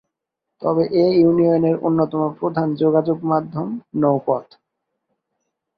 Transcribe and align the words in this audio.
তবে 0.61 0.83
এ 0.95 1.05
ইউনিয়নের 1.15 1.75
অন্যতম 1.81 2.21
প্রধান 2.39 2.67
যোগাযোগ 2.75 3.17
মাধ্যম 3.23 3.67
নৌপথ। 3.95 4.45